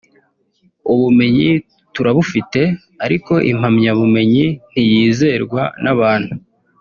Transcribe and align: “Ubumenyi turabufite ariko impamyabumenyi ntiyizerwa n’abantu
“Ubumenyi 0.93 1.49
turabufite 1.93 2.61
ariko 3.05 3.33
impamyabumenyi 3.51 4.45
ntiyizerwa 4.71 5.61
n’abantu 5.83 6.33